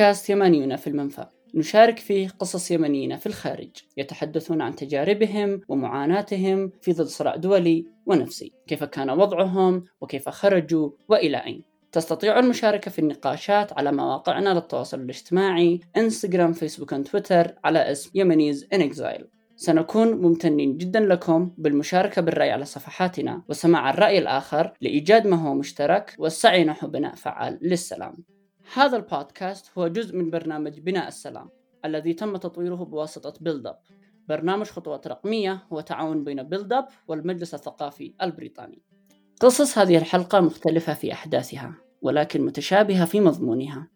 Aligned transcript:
بودكاست 0.00 0.30
يمانيون 0.30 0.76
في 0.76 0.86
المنفى. 0.86 1.26
نشارك 1.54 1.98
فيه 1.98 2.28
قصص 2.28 2.70
يمنيين 2.70 3.16
في 3.16 3.26
الخارج. 3.26 3.70
يتحدثون 3.96 4.60
عن 4.60 4.76
تجاربهم 4.76 5.60
ومعاناتهم 5.68 6.72
في 6.80 6.92
ظل 6.92 7.06
صراع 7.06 7.36
دولي 7.36 7.86
ونفسي. 8.06 8.52
كيف 8.66 8.84
كان 8.84 9.10
وضعهم 9.10 9.84
وكيف 10.00 10.28
خرجوا 10.28 10.90
وإلى 11.08 11.36
أين. 11.36 11.62
تستطيع 11.92 12.38
المشاركة 12.38 12.90
في 12.90 12.98
النقاشات 12.98 13.72
على 13.72 13.92
مواقعنا 13.92 14.54
للتواصل 14.54 15.00
الاجتماعي 15.00 15.80
إنستغرام 15.96 16.52
فيسبوك 16.52 16.94
تويتر 16.94 17.54
على 17.64 17.92
اسم 17.92 18.10
يمنيز 18.14 18.66
إن 18.72 18.80
إكزايل. 18.80 19.26
سنكون 19.56 20.12
ممتنين 20.12 20.76
جدا 20.76 21.00
لكم 21.00 21.54
بالمشاركة 21.58 22.22
بالرأي 22.22 22.50
على 22.50 22.64
صفحاتنا 22.64 23.42
وسماع 23.48 23.90
الرأي 23.90 24.18
الآخر 24.18 24.72
لإيجاد 24.80 25.26
ما 25.26 25.36
هو 25.36 25.54
مشترك 25.54 26.14
والسعي 26.18 26.64
نحو 26.64 26.86
بناء 26.86 27.14
فعال 27.14 27.58
للسلام. 27.62 28.16
هذا 28.74 28.96
البودكاست 28.96 29.78
هو 29.78 29.88
جزء 29.88 30.16
من 30.16 30.30
برنامج 30.30 30.80
بناء 30.80 31.08
السلام 31.08 31.50
الذي 31.84 32.14
تم 32.14 32.36
تطويره 32.36 32.84
بواسطة 32.84 33.34
Build 33.40 33.66
Up 33.66 33.78
برنامج 34.28 34.66
خطوات 34.66 35.06
رقمية 35.06 35.66
هو 35.72 35.80
تعاون 35.80 36.24
بين 36.24 36.42
Build 36.42 36.72
Up 36.72 36.88
والمجلس 37.08 37.54
الثقافي 37.54 38.14
البريطاني. 38.22 38.82
قصص 39.40 39.78
هذه 39.78 39.96
الحلقة 39.96 40.40
مختلفة 40.40 40.94
في 40.94 41.12
أحداثها 41.12 41.74
ولكن 42.02 42.44
متشابهة 42.44 43.04
في 43.04 43.20
مضمونها. 43.20 43.88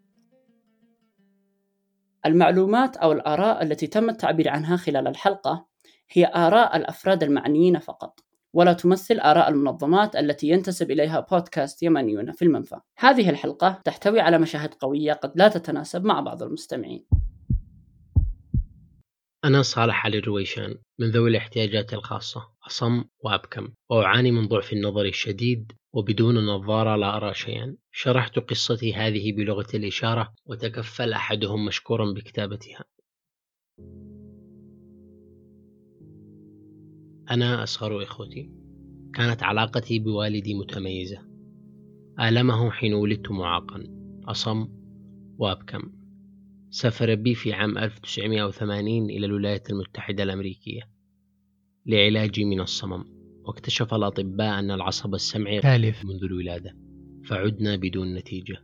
المعلومات 2.27 2.97
أو 2.97 3.12
الآراء 3.12 3.62
التي 3.62 3.86
تم 3.86 4.11
التعبير 4.11 4.48
عنها 4.48 4.77
خلال 4.77 5.09
الحلقة 5.09 5.66
هي 6.11 6.33
آراء 6.34 6.77
الأفراد 6.77 7.22
المعنيين 7.22 7.78
فقط. 7.78 8.23
ولا 8.55 8.72
تمثل 8.72 9.20
آراء 9.20 9.48
المنظمات 9.48 10.16
التي 10.16 10.48
ينتسب 10.48 10.91
إليها 10.91 11.20
بودكاست 11.30 11.83
يمنيون 11.83 12.33
في 12.33 12.42
المنفى. 12.42 12.77
هذه 12.98 13.30
الحلقة 13.30 13.80
تحتوي 13.84 14.20
على 14.20 14.38
مشاهد 14.38 14.74
قوية 14.74 15.12
قد 15.12 15.33
لا 15.36 15.48
تتناسب 15.48 16.05
مع 16.05 16.20
بعض 16.20 16.42
المستمعين. 16.42 17.06
أنا 19.44 19.62
صالح 19.62 20.06
علي 20.06 20.19
الرويشان 20.19 20.78
من 21.00 21.10
ذوي 21.10 21.30
الاحتياجات 21.30 21.94
الخاصة. 21.94 22.48
أصم 22.66 23.05
وأبكم. 23.19 23.69
وأعاني 23.91 24.30
من 24.30 24.48
ضعف 24.48 24.72
النظر 24.72 25.05
الشديد 25.05 25.72
وبدون 25.94 26.47
نظارة 26.47 26.97
لا 26.97 27.16
أرى 27.16 27.34
شيئا. 27.34 27.77
شرحت 27.92 28.38
قصتي 28.38 28.94
هذه 28.94 29.32
بلغة 29.32 29.69
الإشارة 29.75 30.32
وتكفل 30.47 31.12
أحدهم 31.12 31.64
مشكورا 31.64 32.12
بكتابتها. 32.12 32.84
أنا 37.30 37.62
أصغر 37.62 38.03
إخوتي. 38.03 38.50
كانت 39.14 39.42
علاقتي 39.42 39.98
بوالدي 39.98 40.55
متميزة. 40.55 41.19
آلمه 42.20 42.70
حين 42.70 42.94
ولدت 42.94 43.31
معاقا. 43.31 43.84
أصم 44.25 44.69
وأبكم. 45.39 45.92
سافر 46.70 47.14
بي 47.14 47.34
في 47.34 47.53
عام 47.53 47.78
1980 47.78 49.11
إلى 49.11 49.27
الولايات 49.27 49.70
المتحدة 49.70 50.22
الأمريكية 50.22 50.83
لعلاجي 51.86 52.44
من 52.44 52.61
الصمم. 52.61 53.05
واكتشف 53.44 53.94
الأطباء 53.94 54.59
أن 54.59 54.70
العصب 54.70 55.15
السمعي 55.15 55.60
تالف. 55.60 56.04
منذ 56.04 56.25
الولادة. 56.25 56.76
فعدنا 57.25 57.76
بدون 57.76 58.15
نتيجة. 58.15 58.56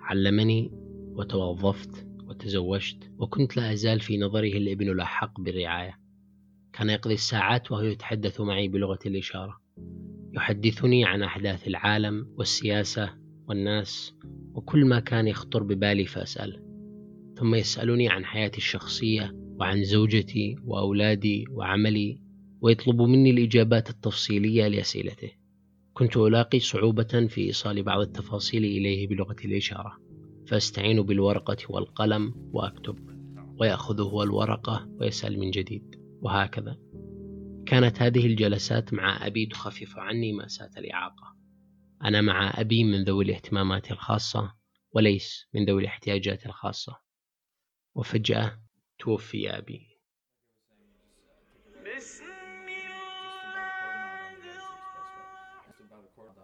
علمني 0.00 0.70
وتوظفت 1.14 2.06
وتزوجت. 2.24 3.10
وكنت 3.18 3.56
لا 3.56 3.72
أزال 3.72 4.00
في 4.00 4.18
نظره 4.18 4.56
الإبن 4.56 4.88
الأحق 4.88 5.40
بالرعاية. 5.40 5.99
كان 6.72 6.90
يقضي 6.90 7.14
الساعات 7.14 7.72
وهو 7.72 7.82
يتحدث 7.82 8.40
معي 8.40 8.68
بلغة 8.68 8.98
الإشارة. 9.06 9.60
يحدثني 10.34 11.04
عن 11.04 11.22
أحداث 11.22 11.68
العالم 11.68 12.34
والسياسة 12.36 13.14
والناس 13.48 14.14
وكل 14.54 14.84
ما 14.84 15.00
كان 15.00 15.28
يخطر 15.28 15.62
ببالي 15.62 16.04
فأسأله. 16.04 16.62
ثم 17.38 17.54
يسألني 17.54 18.08
عن 18.08 18.24
حياتي 18.24 18.58
الشخصية 18.58 19.36
وعن 19.60 19.84
زوجتي 19.84 20.56
وأولادي 20.64 21.44
وعملي 21.50 22.20
ويطلب 22.60 23.02
مني 23.02 23.30
الإجابات 23.30 23.90
التفصيلية 23.90 24.68
لأسئلته. 24.68 25.30
كنت 25.92 26.16
ألاقي 26.16 26.58
صعوبة 26.58 27.26
في 27.28 27.40
إيصال 27.40 27.82
بعض 27.82 28.00
التفاصيل 28.00 28.64
إليه 28.64 29.08
بلغة 29.08 29.36
الإشارة 29.44 29.96
فأستعين 30.46 31.02
بالورقة 31.02 31.56
والقلم 31.68 32.34
وأكتب 32.52 32.98
ويأخذ 33.60 34.00
هو 34.00 34.22
الورقة 34.22 34.88
ويسأل 35.00 35.38
من 35.38 35.50
جديد. 35.50 35.99
وهكذا. 36.20 36.76
كانت 37.66 38.02
هذه 38.02 38.26
الجلسات 38.26 38.94
مع 38.94 39.26
أبي 39.26 39.46
تخفف 39.46 39.98
عني 39.98 40.32
مأساة 40.32 40.70
الإعاقة. 40.76 41.36
أنا 42.04 42.20
مع 42.20 42.52
أبي 42.60 42.84
من 42.84 43.04
ذوي 43.04 43.24
الاهتمامات 43.24 43.90
الخاصة 43.90 44.54
وليس 44.92 45.46
من 45.54 45.64
ذوي 45.64 45.82
الاحتياجات 45.82 46.46
الخاصة. 46.46 47.00
وفجأة 47.94 48.62
توفي 48.98 49.50
أبي. 49.58 49.90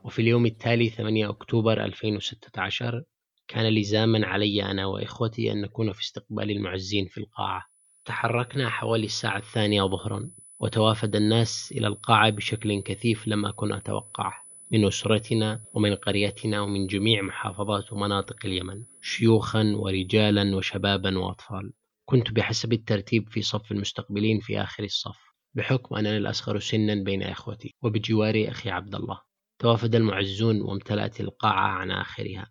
وفي 0.05 0.23
اليوم 0.23 0.47
التالي 0.47 0.91
8 0.91 1.31
أكتوبر 1.31 1.85
2016 1.85 3.05
كان 3.49 3.75
لزاما 3.75 4.27
علي 4.27 4.63
أنا 4.63 4.87
وإخوتي 4.87 5.53
أن 5.53 5.61
نكون 5.61 5.93
في 5.93 6.01
استقبال 6.01 6.51
المعزين 6.51 7.07
في 7.07 7.19
القاعة. 7.19 7.76
تحركنا 8.07 8.69
حوالي 8.71 9.07
الساعة 9.07 9.39
الثانية 9.39 9.83
ظهرا 9.83 10.31
وتوافد 10.61 11.17
الناس 11.17 11.73
إلى 11.77 11.87
القاعة 11.87 12.31
بشكل 12.31 12.83
كثيف 12.83 13.29
لم 13.29 13.47
أكن 13.47 13.73
أتوقعه 13.73 14.47
من 14.73 14.87
أسرتنا 14.87 15.61
ومن 15.75 15.95
قريتنا 15.95 16.61
ومن 16.61 16.87
جميع 16.87 17.23
محافظات 17.23 17.93
ومناطق 17.93 18.37
اليمن 18.45 18.83
شيوخا 19.01 19.73
ورجالا 19.77 20.57
وشبابا 20.57 21.19
وأطفال. 21.19 21.73
كنت 22.05 22.31
بحسب 22.31 22.73
الترتيب 22.73 23.29
في 23.29 23.43
صف 23.43 23.73
المستقبلين 23.73 24.41
في 24.41 24.63
آخر 24.63 24.85
الصف 24.85 25.19
بحكم 25.55 25.95
أنني 25.95 26.17
الأصغر 26.17 26.59
سنا 26.59 26.95
بين 26.95 27.23
إخوتي 27.23 27.75
وبجواري 27.83 28.49
أخي 28.49 28.71
عبد 28.71 28.95
الله. 28.95 29.21
توافد 29.59 29.95
المعزون 29.95 30.61
وامتلأت 30.61 31.21
القاعة 31.21 31.69
عن 31.69 31.91
آخرها. 31.91 32.51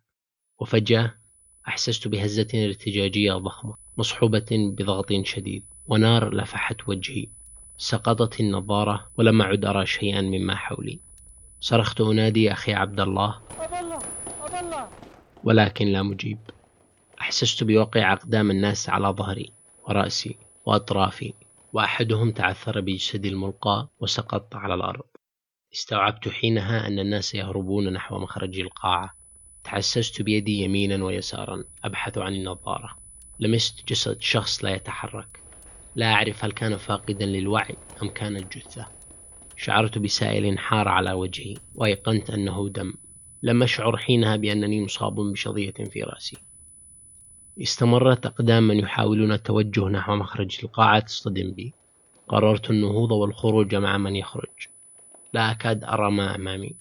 وفجأة 0.60 1.25
أحسست 1.68 2.08
بهزة 2.08 2.48
ارتجاجية 2.66 3.34
ضخمة 3.34 3.76
مصحوبة 3.98 4.46
بضغط 4.52 5.14
شديد 5.24 5.66
ونار 5.88 6.34
لفحت 6.34 6.90
وجهي. 6.90 7.28
سقطت 7.78 8.40
النظارة 8.40 9.08
ولم 9.18 9.42
أعد 9.42 9.66
أرى 9.66 9.86
شيئا 9.86 10.22
مما 10.22 10.56
حولي. 10.56 11.02
صرخت 11.59 12.02
أنادي 12.02 12.52
أخي 12.52 12.74
عبد 12.74 13.00
الله. 13.00 13.42
ولكن 15.44 15.88
لا 15.88 16.04
مجيب. 16.04 16.50
أحسست 17.22 17.64
بوقع 17.64 18.14
أقدام 18.14 18.52
الناس 18.52 18.90
على 18.90 19.08
ظهري 19.08 19.54
ورأسي 19.88 20.40
وأطرافي 20.66 21.34
وأحدهم 21.74 22.31
تعثر 22.31 22.81
بجسدي 22.81 23.30
الملقى 23.30 23.90
وسقط 24.00 24.56
على 24.56 24.74
الأرض. 24.74 25.06
استوعبت 25.74 26.30
حينها 26.30 26.88
أن 26.88 27.00
الناس 27.00 27.36
يهربون 27.36 27.94
نحو 27.94 28.20
مخرج 28.20 28.59
القاعة. 28.59 29.25
تحسست 29.66 30.22
بيدي 30.22 30.52
يمينا 30.62 31.06
ويسارا 31.06 31.64
أبحث 31.84 32.18
عن 32.18 32.34
النظارة. 32.36 32.98
لمست 33.39 33.89
جسد 33.89 34.22
شخص 34.22 34.63
لا 34.63 34.75
يتحرك. 34.75 35.44
لا 35.95 36.13
أعرف 36.13 36.45
هل 36.45 36.51
كان 36.51 36.78
فاقدا 36.78 37.25
للوعي 37.25 37.78
أم 38.04 38.10
كانت 38.10 38.57
جثة 38.57 38.88
شعرت 39.56 39.98
بسائل 39.98 40.60
حار 40.60 40.88
على 40.88 41.12
وجهي 41.12 41.60
وأيقنت 41.75 42.30
أنه 42.30 42.69
دم. 42.69 42.94
لم 43.44 43.63
أشعر 43.63 43.98
حينها 43.98 44.36
بأنني 44.36 44.81
مصاب 44.81 45.16
بشظية 45.16 45.74
في 45.92 46.04
رأسي. 46.04 46.38
استمرت 47.62 48.25
أقدام 48.25 48.68
من 48.68 48.80
يحاولون 48.80 49.31
التوجه 49.31 49.89
نحو 49.89 50.16
مخرج 50.16 50.60
القاعة 50.63 51.00
تصطدم 51.00 51.51
بي. 51.51 51.75
قررت 52.28 52.69
النهوض 52.69 53.12
والخروج 53.12 53.75
مع 53.75 53.98
من 53.98 54.16
يخرج. 54.16 54.68
لا 55.34 55.51
أكاد 55.51 55.84
أرى 55.84 56.12
ما 56.12 56.36
أمامي. 56.36 56.75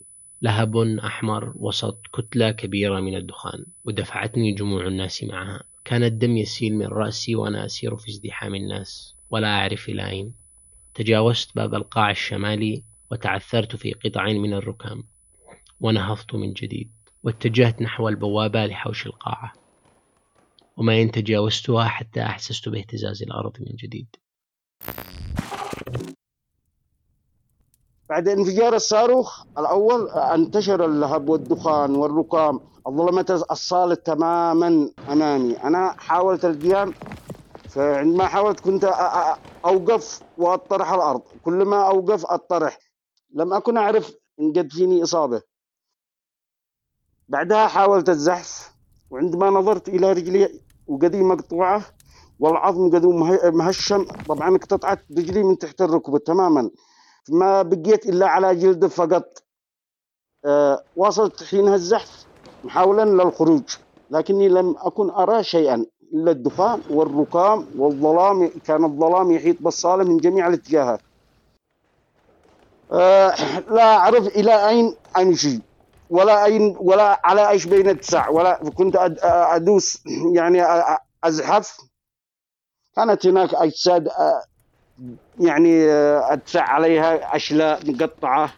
لهب 0.45 0.77
أحمر 0.77 1.53
وسط 1.57 2.01
كتلة 2.13 2.51
كبيرة 2.51 3.01
من 3.01 3.15
الدخان 3.17 3.67
ودفعتني 3.85 4.53
جموع 4.53 4.87
الناس 4.87 5.25
معها. 5.25 5.63
كان 5.85 6.05
الدم 6.05 6.37
يسيل 6.37 6.75
من 6.75 6.87
رأسي 6.87 7.35
وأنا 7.35 7.65
أسير 7.65 7.97
في 7.97 8.11
ازدحام 8.11 8.55
الناس 8.55 9.15
ولا 9.31 9.49
أعرف 9.49 9.89
إلى 9.89 10.09
أين. 10.09 10.35
تجاوزت 10.95 11.57
باب 11.57 11.75
القاع 11.75 12.11
الشمالي 12.11 12.83
وتعثرت 13.11 13.77
في 13.77 13.93
قطع 13.93 14.27
من 14.27 14.55
الركام 14.55 15.05
ونهضت 15.81 16.35
من 16.35 16.53
جديد 16.53 16.91
واتجهت 17.23 17.83
نحو 17.83 18.09
البوابة 18.09 18.67
لحوش 18.67 19.07
القاعة 19.07 19.53
وما 20.77 21.03
إن 21.03 21.11
تجاوزتها 21.11 21.85
حتى 21.85 22.23
أحسست 22.23 22.69
باهتزاز 22.69 23.23
الأرض 23.23 23.57
من 23.61 23.77
جديد. 23.77 24.17
بعد 28.11 28.29
انفجار 28.29 28.75
الصاروخ 28.75 29.43
الأول 29.59 30.09
انتشر 30.11 30.85
اللهب 30.85 31.29
والدخان 31.29 31.95
والركام. 31.97 32.61
الظلمة 32.87 33.45
الصالة 33.51 33.95
تماما 33.95 34.91
أمامي. 35.09 35.57
أنا 35.57 35.95
حاولت 35.99 36.45
القيام 36.45 36.95
فعندما 37.69 38.27
حاولت 38.27 38.61
كنت 38.61 38.85
أوقف 39.65 40.23
وأطرح 40.39 40.93
الأرض. 40.93 41.23
كل 41.45 41.65
ما 41.65 41.89
أوقف 41.89 42.27
أطرح. 42.27 42.79
لم 43.35 43.53
أكن 43.55 43.77
أعرف 43.77 44.15
إن 44.41 44.53
قد 44.53 44.73
فيني 44.73 45.03
إصابة. 45.03 45.43
بعدها 47.29 47.67
حاولت 47.67 48.09
الزحف 48.09 48.75
وعندما 49.11 49.51
نظرت 49.51 49.89
إلى 49.89 50.13
رجلي 50.13 50.61
وقدي 50.87 51.23
مقطوعة 51.23 51.83
والعظم 52.39 52.91
قدو 52.91 53.13
مهشم 53.53 54.07
طبعا 54.29 54.57
اقتطعت 54.57 54.99
رجلي 55.19 55.43
من 55.43 55.59
تحت 55.59 55.83
الركبة 55.83 56.19
تماما. 56.19 56.71
ما 57.29 57.63
بقيت 57.63 58.07
إلا 58.07 58.29
على 58.29 58.55
جلد 58.55 58.87
فقط. 58.87 59.43
أه 60.45 60.83
واصلت 60.97 61.45
حينها 61.45 61.75
الزحف 61.75 62.27
محاولا 62.65 63.23
للخروج 63.23 63.77
لكني 64.11 64.49
لم 64.49 64.77
أكن 64.79 65.11
أرى 65.11 65.45
شيئا 65.45 65.87
إلا 66.15 66.31
الدخان 66.31 66.83
والركام 66.91 67.67
والظلام 67.79 68.51
كان 68.67 68.85
الظلام 68.85 69.31
يحيط 69.31 69.57
بالصالة 69.61 70.05
من 70.05 70.17
جميع 70.17 70.47
الاتجاهات. 70.47 71.01
أه 72.93 73.35
لا 73.71 73.97
أعرف 73.97 74.27
إلى 74.27 74.69
أين 74.69 74.97
أمشي 75.17 75.61
ولا 76.11 76.45
أين 76.45 76.77
ولا 76.81 77.21
على 77.25 77.51
إيش 77.51 77.65
بين 77.65 77.89
التسع 77.89 78.29
ولا 78.29 78.71
كنت 78.71 79.17
أدوس 79.23 80.03
يعني 80.33 80.63
أزحف. 81.25 81.79
كانت 82.97 83.27
هناك 83.27 83.55
أجساد 83.55 84.09
يعني 85.41 85.91
أدفع 86.33 86.61
عليها 86.61 87.37
أشلاء 87.37 87.91
مقطعة 87.91 88.53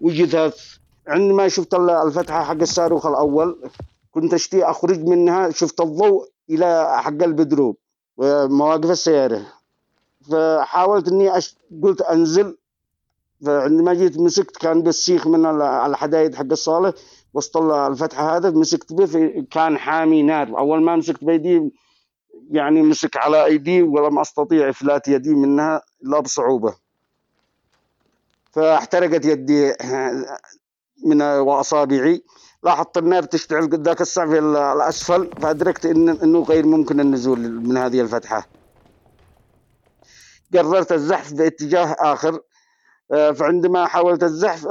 وجثث 0.00 0.76
عندما 1.08 1.48
شفت 1.48 1.74
الفتحة 1.74 2.44
حق 2.44 2.60
الصاروخ 2.60 3.06
الأول 3.06 3.70
كنت 4.10 4.34
أشتي 4.34 4.64
أخرج 4.64 5.00
منها 5.04 5.50
شفت 5.50 5.80
الضوء 5.80 6.28
إلى 6.50 6.98
حق 7.02 7.22
البدروم 7.22 7.74
ومواقف 8.16 8.90
السيارة. 8.90 9.46
فحاولت 10.30 11.08
إني 11.08 11.38
أش... 11.38 11.56
قلت 11.82 12.00
أنزل. 12.00 12.56
فعندما 13.44 13.94
جيت 13.94 14.18
مسكت 14.18 14.56
كان 14.56 14.82
بالسيخ 14.82 15.26
من 15.26 15.46
الحدايد 15.60 16.34
حق 16.34 16.50
الصالة. 16.50 16.92
وسط 17.34 17.56
الفتحة 17.56 18.36
هذا 18.36 18.50
مسكت 18.50 18.92
به 18.92 19.44
كان 19.50 19.78
حامي 19.78 20.22
نار. 20.22 20.58
أول 20.58 20.82
ما 20.82 20.96
مسكت 20.96 21.24
بيدي 21.24 21.72
يعني 22.50 22.82
مسك 22.82 23.16
على 23.16 23.44
أيدي 23.44 23.82
ولم 23.82 24.18
أستطيع 24.18 24.68
إفلات 24.70 25.08
يدي 25.08 25.34
منها 25.34 25.82
إلا 26.02 26.20
بصعوبة. 26.20 26.74
فاحترقت 28.52 29.24
يدي 29.24 29.74
من 31.06 31.22
وأصابعي. 31.22 32.24
لاحظت 32.62 32.98
النار 32.98 33.22
تشتعل 33.22 33.68
ذاك 33.82 34.00
الساعة 34.00 34.28
في 34.28 34.38
الأسفل 34.38 35.30
فأدركت 35.42 35.86
إن 35.86 36.08
إنه 36.08 36.42
غير 36.42 36.66
ممكن 36.66 37.00
النزول 37.00 37.38
من 37.38 37.76
هذه 37.76 38.00
الفتحة. 38.00 38.46
قررت 40.54 40.92
الزحف 40.92 41.32
باتجاه 41.32 41.96
آخر. 41.98 42.40
فعندما 43.10 43.86
حاولت 43.86 44.22
الزحف 44.22 44.66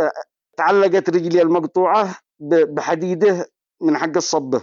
تعلقت 0.58 1.10
رجلي 1.10 1.42
المقطوعة 1.42 2.16
بحديده 2.40 3.50
من 3.82 3.98
حق 3.98 4.16
الصبة 4.16 4.62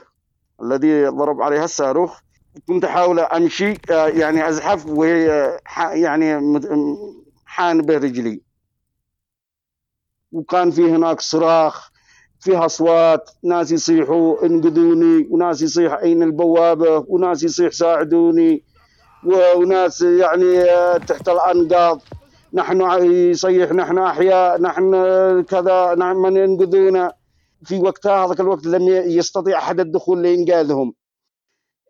الذي 0.62 1.06
ضرب 1.06 1.42
عليها 1.42 1.64
الصاروخ. 1.64 2.25
كنت 2.68 2.84
أحاول 2.84 3.20
أمشي 3.20 3.74
يعني 3.90 4.48
أزحف 4.48 4.86
وهي 4.86 5.58
يعني 5.76 6.40
حان 7.44 7.80
رجلي. 7.80 8.42
وكان 10.32 10.70
في 10.70 10.90
هناك 10.90 11.20
صراخ 11.20 11.90
فيها 12.40 12.66
أصوات 12.66 13.30
ناس 13.44 13.72
يصيحوا 13.72 14.46
انقذوني 14.46 15.26
وناس 15.30 15.62
يصيح 15.62 15.92
أين 15.92 16.22
البوابة 16.22 17.04
وناس 17.08 17.42
يصيح 17.42 17.72
ساعدوني 17.72 18.64
وناس 19.56 20.00
يعني 20.00 20.64
تحت 20.98 21.28
الأنقاض. 21.28 22.00
نحن 22.52 23.04
يصيح 23.04 23.72
نحن 23.72 23.98
أحياء 23.98 24.60
نحن 24.60 24.92
كذا 25.42 25.94
نحن 25.94 26.16
من 26.16 26.36
ينقذونا. 26.36 27.12
في 27.64 27.78
وقتها 27.78 28.26
هذاك 28.26 28.40
الوقت 28.40 28.66
لم 28.66 28.88
يستطيع 28.88 29.58
أحد 29.58 29.80
الدخول 29.80 30.22
لإنقاذهم. 30.22 30.94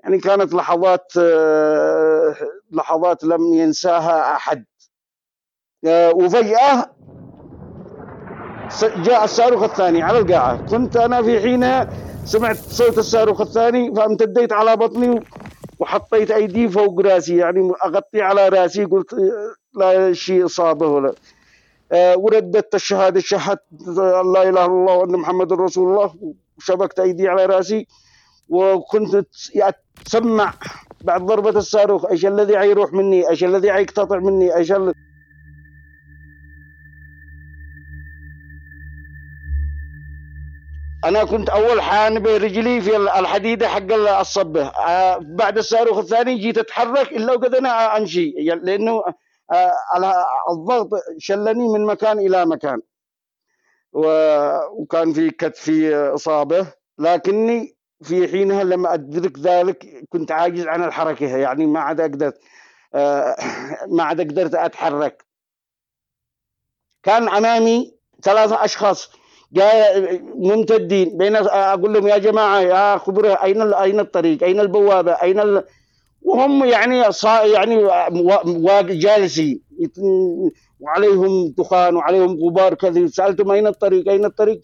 يعني 0.06 0.18
كانت 0.18 0.54
لحظات 0.54 1.12
لحظات 2.72 3.24
لم 3.24 3.54
ينساها 3.54 4.36
أحد. 4.36 4.64
وفجأة 5.86 6.86
جاء 8.82 9.24
الصاروخ 9.24 9.62
الثاني 9.62 10.02
على 10.02 10.18
القاعة. 10.18 10.56
كنت 10.56 10.96
أنا 10.96 11.22
في 11.22 11.40
حينها 11.40 11.88
سمعت 12.24 12.56
صوت 12.68 12.98
الصاروخ 12.98 13.40
الثاني 13.40 13.94
فامتديت 13.94 14.52
على 14.52 14.76
بطني 14.76 15.22
وحطيت 15.78 16.30
أيدي 16.30 16.68
فوق 16.68 17.00
رأسي. 17.00 17.36
يعني 17.36 17.72
أغطي 17.84 18.22
على 18.22 18.48
رأسي 18.48 18.84
قلت 18.84 19.14
لا 19.74 20.12
شيء 20.12 20.46
إصابة 20.46 20.86
ولا. 20.86 21.14
ورددت 21.92 22.74
الشهادة 22.74 23.20
شهدت 23.20 23.62
لا 23.86 24.20
إله 24.22 24.48
إلا 24.48 24.64
الله 24.64 24.94
وأن 24.96 25.12
محمد 25.12 25.52
رسول 25.52 25.92
الله 25.92 26.34
وشبكت 26.58 27.00
أيدي 27.00 27.28
على 27.28 27.46
رأسي. 27.46 27.86
وكنت 28.48 29.26
أتسمع 29.56 30.54
بعد 31.00 31.22
ضربة 31.22 31.50
الصاروخ. 31.50 32.06
إيش 32.06 32.26
الذي 32.26 32.58
حيروح 32.58 32.92
مني؟ 32.92 33.28
إيش 33.30 33.44
الذي 33.44 33.72
حيقتطع 33.72 34.18
مني؟ 34.18 34.56
إيش 34.56 34.72
الذي 34.72 34.94
أنا 41.04 41.24
كنت 41.24 41.48
أول 41.48 41.80
حان 41.80 42.22
برجلي 42.22 42.80
في 42.80 42.96
الحديده 42.96 43.68
حق 43.68 43.92
الصبه 43.92 44.72
بعد 45.20 45.58
الصاروخ 45.58 45.98
الثاني 45.98 46.38
جيت 46.38 46.58
أتحرك 46.58 47.12
إلا 47.12 47.32
وقد 47.32 47.54
أنا 47.54 47.96
أمشي. 47.96 48.34
لأنه 48.62 49.02
الضغط 50.50 50.88
شلني 51.18 51.68
من 51.68 51.86
مكان 51.86 52.18
إلى 52.18 52.46
مكان. 52.46 52.80
وكان 53.92 55.12
في 55.12 55.30
كتفي 55.30 55.96
إصابة. 55.96 56.66
لكني 56.98 57.75
في 58.02 58.28
حينها 58.28 58.64
لما 58.64 58.94
أدرك 58.94 59.38
ذلك 59.38 60.04
كنت 60.08 60.32
عاجز 60.32 60.66
عن 60.66 60.84
الحركة 60.84 61.36
يعني 61.36 61.66
ما 61.66 61.80
عاد 61.80 62.00
أقدر 62.00 62.32
ما 63.88 64.02
عاد 64.02 64.20
قدرت 64.20 64.54
أتحرك 64.54 65.24
كان 67.02 67.28
أمامي 67.28 67.94
ثلاثة 68.22 68.64
أشخاص 68.64 69.10
جاي 69.52 70.18
ممتدين 70.34 71.18
بين 71.18 71.36
أقول 71.36 71.92
لهم 71.92 72.08
يا 72.08 72.18
جماعة 72.18 72.60
يا 72.60 72.98
خبره 72.98 73.28
أين 73.42 73.62
أين 73.74 74.00
الطريق؟ 74.00 74.42
أين 74.42 74.60
البوابة؟ 74.60 75.12
أين 75.12 75.40
ال... 75.40 75.64
وهم 76.22 76.64
يعني 76.64 77.12
صا 77.12 77.42
يعني 77.44 77.88
جالسين 78.84 79.62
وعليهم 80.80 81.54
دخان 81.58 81.96
وعليهم 81.96 82.38
غبار 82.44 82.74
كذا 82.74 83.06
سألتهم 83.06 83.50
أين 83.50 83.66
الطريق؟ 83.66 84.08
أين 84.08 84.24
الطريق؟ 84.24 84.60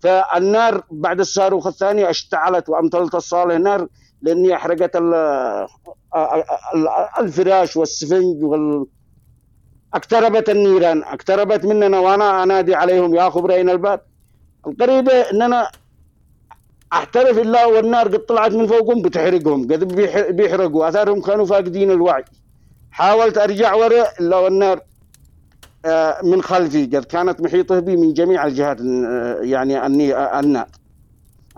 فالنار 0.00 0.82
بعد 0.90 1.20
الصاروخ 1.20 1.66
الثاني 1.66 2.10
اشتعلت 2.10 2.68
وامطلت 2.68 3.14
الصاله 3.14 3.56
نار 3.56 3.88
لاني 4.22 4.54
احرقت 4.54 4.96
الفراش 7.20 7.76
والسفنج 7.76 8.42
وال 8.44 8.86
اقتربت 9.94 10.50
النيران 10.50 11.02
اقتربت 11.02 11.64
مننا 11.64 11.98
وأنا 11.98 12.42
أنادي 12.42 12.74
عليهم 12.74 13.14
يا 13.14 13.30
خبر 13.30 13.52
أين 13.52 13.70
الباب؟ 13.70 14.00
القريبة 14.66 15.12
إن 15.12 15.42
أنا 15.42 15.70
أحترف 16.92 17.38
الا 17.38 17.64
والنار 17.66 18.08
قد 18.08 18.18
طلعت 18.18 18.52
من 18.52 18.66
فوقهم 18.66 19.02
بتحرقهم 19.02 19.62
قد 19.62 19.84
بيحرقوا 20.36 20.88
أثارهم 20.88 21.20
كانوا 21.20 21.46
فاقدين 21.46 21.90
الوعي. 21.90 22.24
حاولت 22.90 23.38
أرجع 23.38 23.74
وراء 23.74 24.14
إلا 24.20 24.36
والنار 24.36 24.80
من 26.22 26.42
خلفي 26.42 26.86
قد 26.86 27.04
كانت 27.04 27.40
محيطه 27.40 27.80
بي 27.80 27.96
من 27.96 28.12
جميع 28.12 28.46
الجهات 28.46 28.80
يعني 29.40 29.86
أني 29.86 30.38
النار 30.40 30.68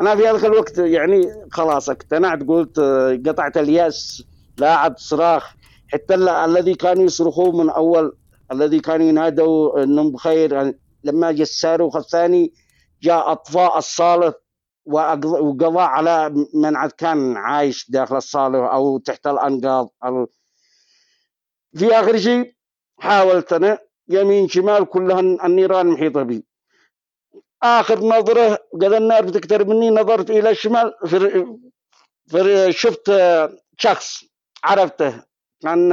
أنا 0.01 0.17
في 0.17 0.29
هذاك 0.29 0.45
الوقت 0.45 0.79
يعني 0.79 1.47
خلاص 1.53 1.91
اقتنعت 1.91 2.43
قلت 2.43 2.81
قطعت 3.27 3.57
الياس 3.57 4.23
لا 4.59 4.75
عاد 4.75 4.99
صراخ. 4.99 5.55
حتى 5.93 6.15
الذي 6.15 6.75
كانوا 6.75 7.05
يصرخوا 7.05 7.53
من 7.63 7.71
أول 7.71 8.17
الذي 8.53 8.81
كانوا 8.81 9.07
ينادوا 9.07 9.83
إنهم 9.83 10.11
بخير 10.13 10.75
لما 11.05 11.33
جاء 11.33 11.43
الصاروخ 11.43 11.97
الثاني 11.97 12.53
جاء 13.03 13.33
أطفاء 13.33 13.79
الصاله 13.79 14.35
وقضى 14.87 15.81
على 15.81 16.47
من 16.55 16.77
عاد 16.77 16.91
كان 16.91 17.37
عايش 17.37 17.91
داخل 17.91 18.17
الصاله 18.17 18.67
أو 18.67 18.99
تحت 18.99 19.27
الأنقاض. 19.27 19.91
في 21.77 21.93
آخر 21.95 22.19
شيء 22.19 22.55
حاولت 22.99 23.53
أنا 23.53 23.79
يمين 24.11 24.49
شمال 24.49 24.85
كلها 24.85 25.21
النيران 25.21 25.87
محيطة 25.87 26.23
بي. 26.23 26.45
آخر 27.63 27.99
نظرة 27.99 28.59
قد 28.73 28.93
النار 28.93 29.25
بتقترب 29.25 29.69
مني 29.69 29.91
نظرت 29.91 30.31
إلى 30.31 30.51
الشمال 30.51 30.95
في, 31.07 31.47
في 32.29 32.73
شفت 32.73 33.13
شخص 33.79 34.25
عرفته 34.65 35.23
كان 35.63 35.93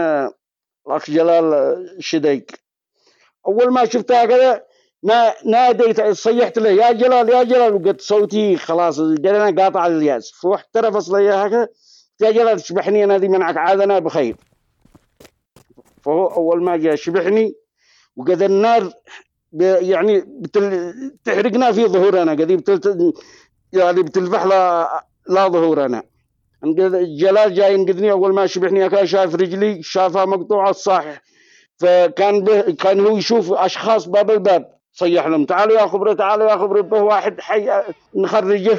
الأخ 0.87 1.11
جلال 1.11 1.75
شديق 1.99 2.45
أول 3.47 3.73
ما 3.73 3.85
شفتها 3.85 4.25
كذا 4.25 4.63
ناديت 5.45 6.01
صيحت 6.01 6.59
له 6.59 6.69
يا 6.69 6.91
جلال 6.91 7.29
يا 7.29 7.43
جلال. 7.43 7.73
وقلت 7.73 8.01
صوتي 8.01 8.57
خلاص 8.57 8.99
أنا 8.99 9.63
قاطع 9.63 9.87
الياس. 9.87 10.31
فاحترف 10.31 10.95
اصلي 10.95 11.29
هكذا 11.29 11.67
يا 12.21 12.31
جلال 12.31 12.61
شبحني 12.61 13.03
أنا 13.03 13.17
ذي 13.17 13.27
منعك 13.27 13.57
عاد 13.57 13.81
أنا 13.81 13.99
بخير. 13.99 14.35
فهو 16.01 16.27
أول 16.27 16.63
ما 16.63 16.77
جاء 16.77 16.95
شبحني 16.95 17.55
وقد 18.17 18.41
النار 18.41 18.93
يعني 19.61 20.19
بتل... 20.19 20.93
تحرقنا 21.25 21.71
في 21.71 21.85
ظهورنا 21.85 22.31
قد 22.31 22.51
بتل... 22.51 23.13
يعني 23.73 24.03
بتلفح 24.03 24.43
له 24.45 24.89
لا 25.29 25.47
ظهورنا. 25.47 26.03
جلال 26.93 27.53
جاي 27.53 27.73
ينقذني 27.73 28.11
أول 28.11 28.33
ما 28.33 28.45
شبحني 28.47 28.89
كان 28.89 29.05
شايف 29.05 29.35
رجلي 29.35 29.83
شافها 29.83 30.25
مقطوعة 30.25 30.71
صح 30.71 31.05
فكان 31.77 32.43
به 32.43 32.61
كان 32.61 32.99
هو 32.99 33.17
يشوف 33.17 33.53
أشخاص 33.53 34.05
باب 34.05 34.31
الباب. 34.31 34.77
صيح 34.91 35.27
لهم 35.27 35.45
تعالوا 35.45 35.79
يا 35.81 35.87
خبره 35.87 36.13
تعالوا 36.13 36.51
يا 36.51 36.57
خبره 36.57 36.81
به 36.81 37.01
واحد 37.01 37.41
حي 37.41 37.83
نخرجه. 38.15 38.77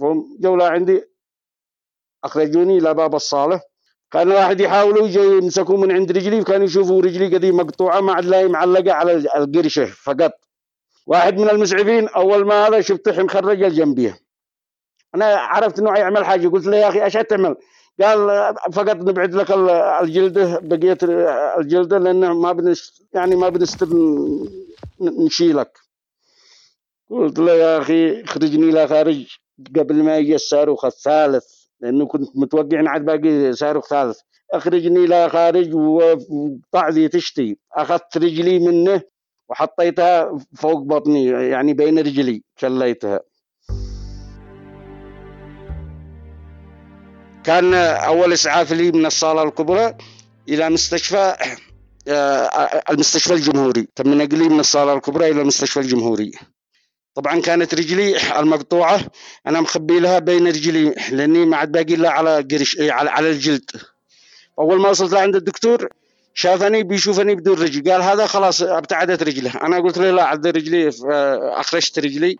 فهم 0.00 0.36
جولة 0.40 0.64
عندي 0.66 1.04
أخرجوني 2.24 2.78
إلى 2.78 2.94
باب 2.94 3.14
الصالة. 3.14 3.60
كان 4.10 4.28
واحد 4.32 4.60
يحاولوا 4.60 5.08
يمسكوا 5.08 5.76
من 5.78 5.92
عند 5.92 6.12
رجلي 6.12 6.40
وكانوا 6.40 6.66
يشوفوا 6.66 7.02
رجلي 7.02 7.36
قديم 7.36 7.56
مقطوعة 7.56 8.00
ما 8.00 8.12
عاد 8.12 8.24
لا 8.24 8.48
معلقه 8.48 8.92
على 8.92 9.12
القرشة 9.12 9.84
فقط. 9.84 10.32
واحد 11.06 11.38
من 11.38 11.50
المسعفين 11.50 12.08
أول 12.08 12.46
ما 12.46 12.66
هذا 12.66 12.80
شفته 12.80 13.22
مخرج 13.22 13.62
الجنبيه 13.62 14.18
أنا 15.14 15.24
عرفت 15.24 15.78
إنه 15.78 15.98
يعمل 15.98 16.24
حاجة 16.24 16.48
قلت 16.48 16.66
له 16.66 16.76
يا 16.76 16.88
أخي 16.88 17.04
إيش 17.04 17.12
تعمل؟ 17.12 17.56
قال 18.00 18.54
فقط 18.72 18.96
نبعد 18.96 19.34
لك 19.34 19.50
الجلدة 20.02 20.58
بقيه 20.58 20.98
الجلدة 21.58 21.98
لأنه 21.98 22.34
ما 22.34 22.52
بنست 22.52 23.06
يعني 23.14 23.36
ما 23.36 23.48
بنستر 23.48 23.88
نشيلك. 25.00 25.78
قلت 27.10 27.38
له 27.38 27.52
يا 27.52 27.78
أخي 27.78 28.22
اخرجني 28.22 28.70
إلى 28.70 28.88
خارج 28.88 29.26
قبل 29.76 29.94
ما 30.02 30.16
يجي 30.16 30.34
الصاروخ 30.34 30.84
الثالث. 30.84 31.57
لأنه 31.80 32.06
كنت 32.06 32.28
متوقع 32.34 32.80
إن 32.80 32.88
عاد 32.88 33.04
باقي 33.04 33.52
صاروخ 33.52 33.86
ثالث 33.86 34.18
أخرجني 34.52 35.04
إلى 35.04 35.28
خارج 35.28 35.74
وطعذي 35.74 37.08
تشتي. 37.08 37.58
أخذت 37.72 38.16
رجلي 38.16 38.58
منه 38.58 39.02
وحطيتها 39.48 40.38
فوق 40.56 40.82
بطني 40.82 41.26
يعني 41.26 41.74
بين 41.74 41.98
رجلي 41.98 42.42
شليتها. 42.56 43.20
كان 47.44 47.74
أول 47.74 48.32
إسعاف 48.32 48.72
لي 48.72 48.92
من 48.92 49.06
الصالة 49.06 49.42
الكبرى 49.42 49.94
إلى 50.48 50.70
مستشفى 50.70 51.36
آه، 52.08 52.82
المستشفى 52.90 53.34
الجمهوري. 53.34 53.88
تم 53.94 54.14
نقلي 54.14 54.48
من 54.48 54.60
الصالة 54.60 54.94
الكبرى 54.94 55.30
إلى 55.30 55.40
المستشفى 55.40 55.80
الجمهوري. 55.80 56.32
طبعا 57.18 57.40
كانت 57.40 57.74
رجلي 57.74 58.38
المقطوعة. 58.40 59.00
أنا 59.46 59.60
مخبي 59.60 60.00
لها 60.00 60.18
بين 60.18 60.46
رجلي 60.46 60.94
لأني 61.10 61.46
ما 61.46 61.56
عاد 61.56 61.72
باقي 61.72 61.96
لها 61.96 62.10
على 62.10 62.46
قرش 62.50 62.76
إيه، 62.78 62.92
على 62.92 63.10
على 63.10 63.30
الجلد. 63.30 63.70
أول 64.58 64.80
ما 64.80 64.88
وصلت 64.88 65.12
لعند 65.12 65.36
الدكتور 65.36 65.88
شافني 66.34 66.82
بيشوفني 66.82 67.34
بدون 67.34 67.62
رجل. 67.62 67.90
قال 67.90 68.02
هذا 68.02 68.26
خلاص 68.26 68.62
ابتعدت 68.62 69.22
رجله. 69.22 69.50
أنا 69.62 69.78
قلت 69.78 69.98
له 69.98 70.10
لا 70.10 70.24
عد 70.24 70.46
رجلي 70.46 70.90
أخرجت 71.60 71.98
رجلي. 71.98 72.36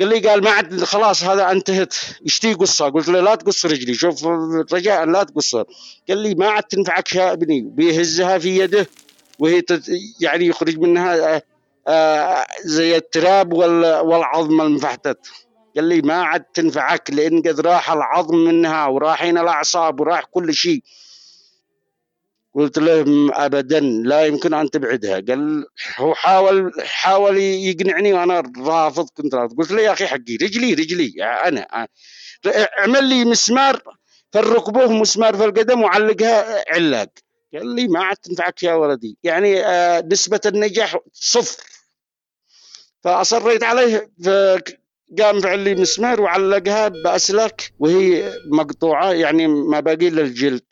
قال 0.00 0.08
لي 0.08 0.28
قال 0.28 0.44
ما 0.44 0.50
عاد 0.50 0.84
خلاص 0.84 1.24
هذا 1.24 1.50
انتهت. 1.50 1.94
اشتي 2.26 2.54
قصة؟ 2.54 2.88
قلت 2.88 3.08
له 3.08 3.20
لا 3.20 3.34
تقص 3.34 3.66
رجلي. 3.66 3.94
شوف 3.94 4.26
رجاء 4.72 5.04
لا 5.04 5.22
تقصها 5.22 5.64
قال 6.08 6.18
لي 6.18 6.34
ما 6.34 6.48
عاد 6.48 6.62
تنفعك 6.62 7.14
يا 7.14 7.32
ابني 7.32 7.60
بيهزها 7.60 8.38
في 8.38 8.58
يده 8.58 8.86
وهي 9.38 9.62
يعني 10.20 10.46
يخرج 10.46 10.78
منها 10.78 11.36
آه، 11.36 11.42
زي 12.64 12.96
التراب 12.96 13.52
والعظم 13.52 14.60
المفحتت 14.60 15.18
قال 15.76 15.84
لي 15.84 16.02
ما 16.02 16.22
عاد 16.22 16.44
تنفعك 16.44 17.10
لأن 17.10 17.42
قد 17.42 17.60
راح 17.60 17.90
العظم 17.90 18.36
منها 18.36 18.86
وراحين 18.86 19.38
الأعصاب 19.38 20.00
وراح 20.00 20.24
كل 20.24 20.54
شيء. 20.54 20.82
قلت 22.54 22.78
له 22.78 23.04
ابدا 23.32 23.80
لا 23.80 24.26
يمكن 24.26 24.54
أن 24.54 24.70
تبعدها. 24.70 25.14
قال 25.28 25.66
هو 25.96 26.14
حاول 26.14 26.72
حاول 26.84 27.36
يقنعني 27.38 28.12
وأنا 28.12 28.52
رافض 28.58 29.08
كنت 29.14 29.34
رافض. 29.34 29.58
قلت 29.58 29.70
له 29.70 29.82
يا 29.82 29.92
أخي 29.92 30.06
حقي 30.06 30.36
رجلي 30.42 30.74
رجلي 30.74 31.24
أنا 31.24 31.86
اعمل 32.78 33.04
لي 33.04 33.24
مسمار 33.24 33.82
في 34.32 34.38
الركبه 34.38 34.86
مسمار 34.86 35.36
في 35.36 35.44
القدم 35.44 35.82
وعلقها 35.82 36.64
علاق 36.74 37.08
قال 37.54 37.74
لي 37.74 37.88
ما 37.88 38.04
عاد 38.04 38.16
تنفعك 38.16 38.62
يا 38.62 38.74
ولدي. 38.74 39.18
يعني 39.22 39.66
آه، 39.66 40.00
نسبة 40.00 40.40
النجاح 40.46 40.98
صفر. 41.12 41.64
فأصريت 43.02 43.62
عليه 43.62 44.10
قام 45.18 45.40
فعل 45.40 45.58
لي 45.58 45.74
مسمار 45.74 46.20
وعلقها 46.20 46.88
بأسلاك 46.88 47.72
وهي 47.78 48.32
مقطوعة 48.52 49.12
يعني 49.12 49.46
ما 49.46 49.80
باقي 49.80 50.08
إلا 50.08 50.22
الجلد. 50.22 50.62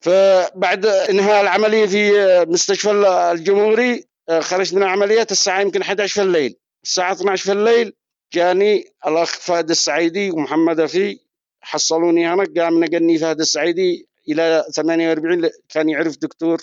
فبعد 0.00 0.86
إنهاء 0.86 1.40
العملية 1.42 1.86
في 1.86 2.10
مستشفى 2.48 2.90
الجمهوري 3.32 4.04
آه، 4.28 4.40
خرجت 4.40 4.74
من 4.74 4.82
العمليات 4.82 5.32
الساعة 5.32 5.60
يمكن 5.60 5.82
11 5.82 6.14
في 6.14 6.22
الليل. 6.22 6.56
الساعة 6.84 7.12
12 7.12 7.44
في 7.44 7.52
الليل 7.52 7.92
جاني 8.32 8.84
الأخ 9.06 9.28
فهد 9.30 9.70
السعيدي 9.70 10.30
ومحمد 10.30 10.80
افي 10.80 11.18
حصلوني 11.60 12.26
هناك 12.28 12.58
قام 12.58 12.84
نقلني 12.84 13.18
فهد 13.18 13.40
السعيدي 13.40 14.08
إلى 14.28 14.64
48 14.74 15.50
كان 15.68 15.88
يعرف 15.88 16.16
دكتور 16.18 16.62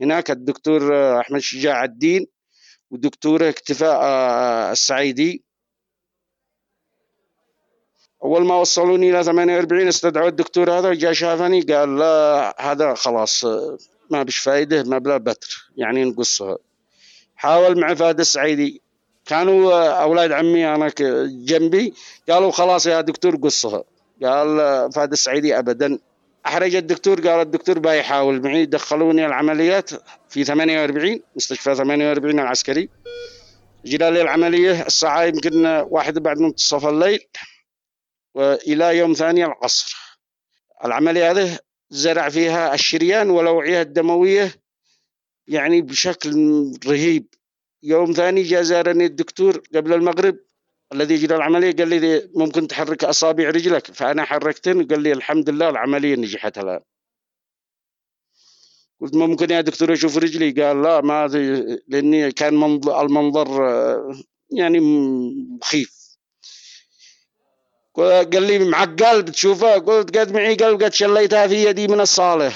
هناك 0.00 0.30
الدكتور 0.30 0.94
أحمد 1.20 1.40
شجاع 1.40 1.84
الدين 1.84 2.26
ودكتور 2.90 3.48
اكتفاء 3.48 4.02
السعيدي. 4.72 5.44
أول 8.24 8.44
ما 8.44 8.56
وصلوني 8.56 9.10
إلى 9.10 9.24
48 9.24 9.88
استدعوا 9.88 10.28
الدكتور 10.28 10.70
هذا 10.78 10.88
وجاء 10.88 11.12
شافني 11.12 11.60
قال 11.60 11.98
لا 11.98 12.56
هذا 12.72 12.94
خلاص 12.94 13.44
ما 14.10 14.22
بش 14.22 14.38
فايدة 14.38 14.82
ما 14.82 14.98
بلا 14.98 15.16
بتر 15.16 15.70
يعني 15.76 16.04
نقصها 16.04 16.58
حاول 17.36 17.80
مع 17.80 17.94
فهد 17.94 18.20
السعيدي. 18.20 18.82
كانوا 19.26 19.88
أولاد 20.02 20.32
عمي 20.32 20.74
أنا 20.74 20.92
جنبي 21.44 21.94
قالوا 22.28 22.50
خلاص 22.50 22.86
يا 22.86 23.00
دكتور 23.00 23.36
قصها. 23.36 23.84
قال 24.22 24.48
فهد 24.92 25.12
السعيدي 25.12 25.58
ابدا. 25.58 25.98
أحرج 26.46 26.74
الدكتور 26.74 27.28
قال 27.28 27.40
الدكتور 27.40 27.78
بيحاول 27.78 28.42
معي 28.42 28.66
دخلوني 28.66 29.26
العمليات 29.26 29.90
في 30.28 30.44
48 30.44 31.20
مستشفى 31.36 31.74
48 31.74 32.40
العسكري. 32.40 32.88
جرى 33.84 34.10
لي 34.10 34.22
العملية 34.22 34.86
الساعة 34.86 35.22
يمكن 35.22 35.66
واحد 35.66 36.18
بعد 36.18 36.38
منتصف 36.38 36.86
الليل 36.86 37.20
وإلى 38.34 38.98
يوم 38.98 39.12
ثاني 39.12 39.44
العصر. 39.44 39.96
العملية 40.84 41.30
هذه 41.30 41.58
زرع 41.90 42.28
فيها 42.28 42.74
الشريان 42.74 43.30
والأوعية 43.30 43.82
الدموية 43.82 44.54
يعني 45.48 45.82
بشكل 45.82 46.30
رهيب. 46.86 47.26
يوم 47.82 48.12
ثاني 48.12 48.42
جاء 48.42 48.62
زارني 48.62 49.04
الدكتور 49.06 49.62
قبل 49.74 49.92
المغرب 49.92 50.36
الذي 50.92 51.14
يجرى 51.14 51.36
العملية 51.36 51.76
قال 51.76 51.88
لي 51.88 52.30
ممكن 52.34 52.68
تحرك 52.68 53.04
أصابع 53.04 53.50
رجلك. 53.50 53.86
فأنا 53.86 54.24
حركتن 54.24 54.82
وقال 54.82 55.02
لي 55.02 55.12
الحمد 55.12 55.50
لله 55.50 55.68
العملية 55.68 56.16
نجحت 56.16 56.58
الآن. 56.58 56.80
قلت 59.00 59.14
ممكن 59.14 59.50
يا 59.50 59.60
دكتور 59.60 59.92
أشوف 59.92 60.18
رجلي؟ 60.18 60.62
قال 60.62 60.82
لا 60.82 61.00
ما 61.00 61.26
لأني 61.88 62.32
كان 62.32 62.54
منظر 62.54 63.00
المنظر 63.02 63.48
يعني 64.50 64.80
مخيف. 65.60 66.00
قال 67.96 68.42
لي 68.42 68.58
معك 68.58 69.02
قلب 69.02 69.30
تشوفه 69.30 69.78
قلت 69.78 70.18
قد 70.18 70.32
معي 70.32 70.54
قلب 70.54 70.82
قد 70.82 70.92
شليتها 70.92 71.46
في 71.46 71.64
يدي 71.64 71.88
من 71.88 72.00
الصالة 72.00 72.52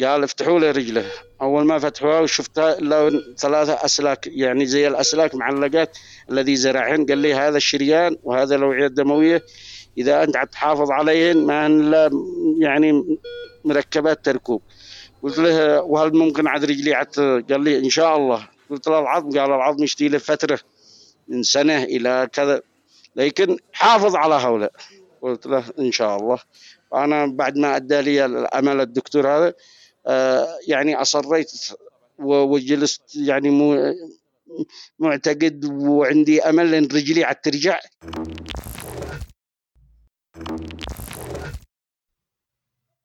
قال 0.00 0.22
افتحوا 0.22 0.60
لي 0.60 0.70
رجله. 0.70 1.10
أول 1.42 1.64
ما 1.64 1.78
فتحوها 1.78 2.20
وشفتها 2.20 2.78
إلا 2.78 3.22
ثلاثة 3.38 3.84
أسلاك 3.84 4.26
يعني 4.26 4.66
زي 4.66 4.88
الأسلاك 4.88 5.34
معلقات 5.34 5.98
الذي 6.30 6.56
زرعهن. 6.56 7.06
قال 7.06 7.18
لي 7.18 7.34
هذا 7.34 7.56
الشريان 7.56 8.16
وهذا 8.22 8.56
الاوعيه 8.56 8.86
الدموية 8.86 9.44
إذا 9.98 10.22
أنت 10.22 10.36
تحافظ 10.52 10.90
عليهن 10.90 11.46
ما 11.46 11.66
هن 11.66 12.10
يعني 12.58 13.18
مركبات 13.64 14.24
تركوب 14.24 14.62
قلت 15.22 15.38
له 15.38 15.82
وهل 15.82 16.16
ممكن 16.16 16.46
عاد 16.46 16.64
رجلي 16.64 16.94
عد 16.94 17.44
قال 17.50 17.60
لي 17.64 17.78
إن 17.78 17.90
شاء 17.90 18.16
الله. 18.16 18.48
قلت 18.70 18.88
له 18.88 18.98
العظم 18.98 19.38
قال 19.38 19.50
العظم 19.50 19.84
يشتي 19.84 20.08
له 20.08 20.18
فترة 20.18 20.58
من 21.28 21.42
سنة 21.42 21.82
إلى 21.82 22.28
كذا. 22.32 22.60
لكن 23.16 23.56
حافظ 23.72 24.16
على 24.16 24.34
هؤلاء. 24.34 24.72
قلت 25.22 25.46
له 25.46 25.64
إن 25.78 25.92
شاء 25.92 26.16
الله. 26.16 26.38
أنا 26.94 27.26
بعد 27.26 27.58
ما 27.58 27.76
أدى 27.76 28.00
لي 28.00 28.24
الأمل 28.24 28.80
الدكتور 28.80 29.28
هذا 29.28 29.54
يعني 30.68 30.94
أصريت 30.94 31.50
وجلست 32.18 33.16
يعني 33.16 33.50
مو 33.50 33.94
معتقد 34.98 35.64
وعندي 35.64 36.42
أمل 36.42 36.74
أن 36.74 36.84
رجلي 36.84 37.24
عاد 37.24 37.36
ترجع. 37.36 37.80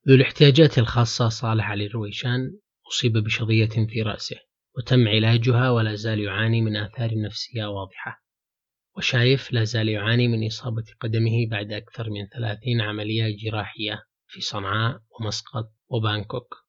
ذو 0.08 0.16
الاحتياجات 0.16 0.78
الخاصة 0.78 1.30
صالح 1.30 1.70
علي 1.70 1.88
رويشان 1.88 2.60
أصيب 2.88 3.18
بشظية 3.18 3.70
في 3.70 4.02
رأسه 4.02 4.36
وتم 4.78 5.08
علاجها 5.08 5.72
ولا 5.72 5.96
زال 5.96 6.20
يعاني 6.20 6.62
من 6.62 6.76
آثار 6.78 7.10
نفسية 7.26 7.66
واضحة. 7.66 8.24
وشايف 8.98 9.52
لا 9.52 9.64
زال 9.64 9.90
يعاني 9.90 10.28
من 10.28 10.48
إصابة 10.48 10.84
قدمه 11.00 11.48
بعد 11.52 11.72
أكثر 11.72 12.10
من 12.10 12.28
ثلاثين 12.28 12.82
عملية 12.82 13.38
جراحية 13.38 14.04
في 14.28 14.42
صنعاء 14.42 15.02
ومسقط 15.20 15.74
وبانكوك. 15.90 16.69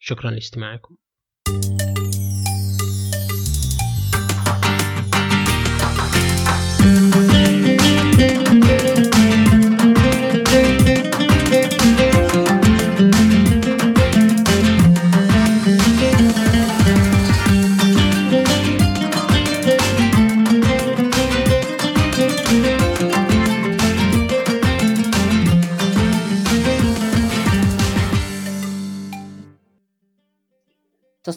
شكرا 0.00 0.30
لاستماعكم. 0.30 0.96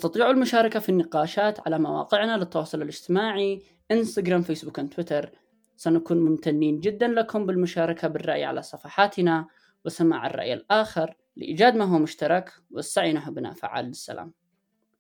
تستطيع 0.04 0.30
المشاركة 0.30 0.80
في 0.80 0.90
النقاشات 0.90 1.68
على 1.68 1.80
مواقعنا 1.80 2.38
للتواصل 2.38 2.82
الاجتماعي 2.82 3.62
إنستغرام 3.92 4.42
فيسبوك 4.42 4.80
تويتر. 4.80 5.32
سنكون 5.78 6.18
ممتنين 6.18 6.80
جدا 6.80 7.08
لكم 7.08 7.46
بالمشاركة 7.46 8.08
بالرأي 8.08 8.44
على 8.44 8.62
صفحاتنا. 8.62 9.48
وسماع 9.86 10.28
الرأي 10.28 10.54
الآخر 10.54 11.16
لإيجاد 11.36 11.76
ما 11.76 11.86
هو 11.86 12.00
مشترك 12.00 12.52
والسعي 12.72 13.14
نحو 13.14 13.32
بناء 13.32 13.54
فعال 13.54 13.86
للسلام. 13.86 14.34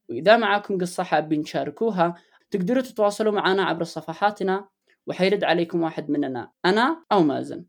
وإذا 0.09 0.37
معكم 0.37 0.77
قصة 0.77 1.03
حابين 1.03 1.43
تشاركوها 1.43 2.15
تقدروا 2.51 2.81
تتواصلوا 2.81 3.33
معنا 3.33 3.63
عبر 3.63 3.83
صفحاتنا. 3.83 4.67
وحيرد 5.07 5.43
عليكم 5.43 5.81
واحد 5.81 6.09
مننا 6.09 6.51
أنا 6.65 7.03
أو 7.11 7.23
مازن. 7.23 7.65